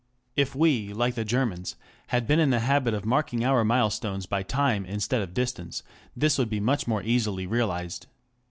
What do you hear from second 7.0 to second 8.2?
easily realized.